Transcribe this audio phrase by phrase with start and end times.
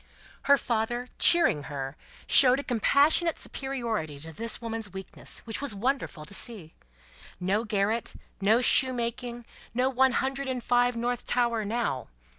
[0.49, 1.95] Her father, cheering her,
[2.25, 6.73] showed a compassionate superiority to this woman's weakness, which was wonderful to see.
[7.39, 9.45] No garret, no shoemaking,
[9.75, 12.07] no One Hundred and Five, North Tower, now!